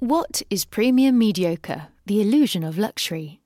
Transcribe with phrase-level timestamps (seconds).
[0.00, 1.88] What is premium mediocre?
[2.06, 3.40] The illusion of luxury.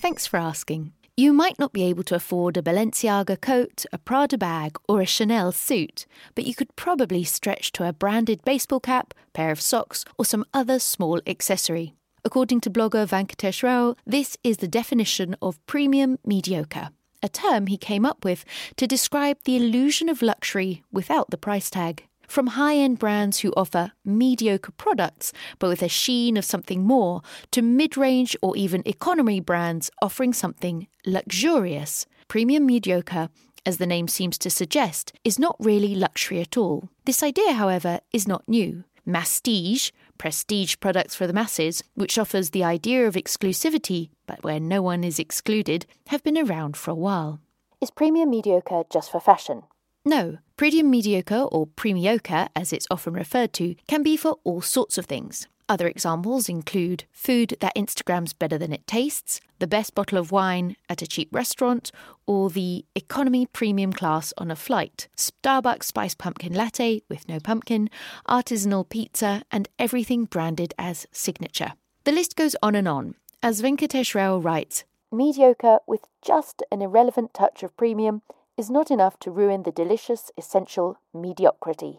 [0.00, 0.92] Thanks for asking.
[1.16, 5.04] You might not be able to afford a Balenciaga coat, a Prada bag, or a
[5.04, 10.04] Chanel suit, but you could probably stretch to a branded baseball cap, pair of socks,
[10.16, 11.94] or some other small accessory.
[12.24, 16.90] According to blogger Venkatesh Rao, this is the definition of premium mediocre,
[17.20, 18.44] a term he came up with
[18.76, 22.06] to describe the illusion of luxury without the price tag.
[22.32, 27.20] From high end brands who offer mediocre products but with a sheen of something more,
[27.50, 33.28] to mid range or even economy brands offering something luxurious, premium mediocre,
[33.66, 36.88] as the name seems to suggest, is not really luxury at all.
[37.04, 38.84] This idea, however, is not new.
[39.04, 44.80] Mastige, prestige products for the masses, which offers the idea of exclusivity but where no
[44.80, 47.42] one is excluded, have been around for a while.
[47.82, 49.64] Is premium mediocre just for fashion?
[50.04, 54.98] No, premium mediocre, or premioca as it's often referred to, can be for all sorts
[54.98, 55.46] of things.
[55.68, 60.76] Other examples include food that Instagrams better than it tastes, the best bottle of wine
[60.88, 61.92] at a cheap restaurant,
[62.26, 67.88] or the economy premium class on a flight, Starbucks spiced pumpkin latte with no pumpkin,
[68.28, 71.74] artisanal pizza, and everything branded as signature.
[72.04, 73.14] The list goes on and on.
[73.40, 78.22] As Venkatesh Rao writes, Mediocre with just an irrelevant touch of premium
[78.62, 81.98] is not enough to ruin the delicious, essential mediocrity.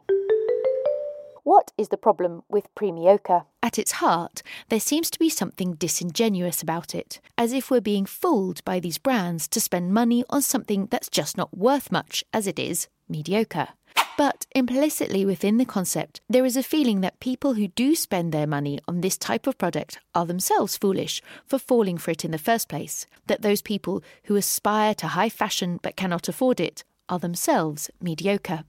[1.43, 3.43] What is the problem with premioca?
[3.61, 8.05] At its heart, there seems to be something disingenuous about it, as if we're being
[8.05, 12.47] fooled by these brands to spend money on something that's just not worth much as
[12.47, 13.67] it is mediocre.
[14.15, 18.45] But implicitly within the concept, there is a feeling that people who do spend their
[18.45, 22.37] money on this type of product are themselves foolish for falling for it in the
[22.37, 27.17] first place, that those people who aspire to high fashion but cannot afford it are
[27.17, 28.65] themselves mediocre.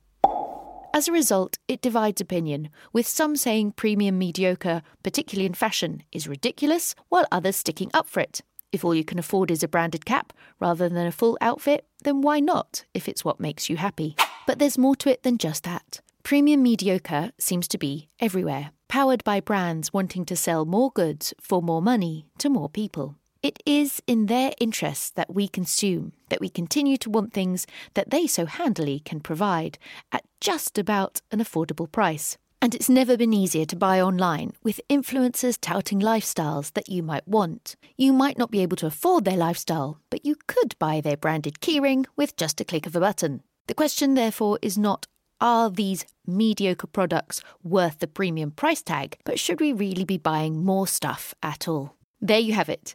[0.95, 6.27] As a result, it divides opinion, with some saying premium mediocre, particularly in fashion, is
[6.27, 8.41] ridiculous, while others sticking up for it.
[8.73, 12.23] If all you can afford is a branded cap rather than a full outfit, then
[12.23, 14.17] why not, if it's what makes you happy?
[14.47, 16.01] But there's more to it than just that.
[16.23, 21.63] Premium mediocre seems to be everywhere, powered by brands wanting to sell more goods for
[21.63, 23.17] more money to more people.
[23.43, 28.09] It is in their interests that we consume, that we continue to want things that
[28.09, 29.77] they so handily can provide
[30.13, 32.39] at just about an affordable price.
[32.63, 37.29] And it's never been easier to buy online with influencers touting lifestyles that you might
[37.29, 37.77] want.
[37.99, 41.61] You might not be able to afford their lifestyle, but you could buy their branded
[41.61, 43.43] keyring with just a click of a button.
[43.67, 45.07] The question, therefore, is not
[45.41, 50.65] are these mediocre products worth the premium price tag, but should we really be buying
[50.65, 51.95] more stuff at all?
[52.21, 52.95] There you have it.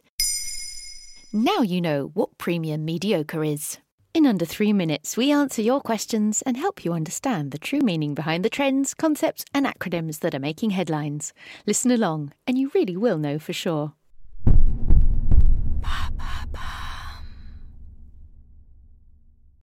[1.32, 3.78] Now you know what premium mediocre is.
[4.12, 8.14] In under three minutes, we answer your questions and help you understand the true meaning
[8.14, 11.32] behind the trends, concepts, and acronyms that are making headlines.
[11.66, 13.92] Listen along, and you really will know for sure.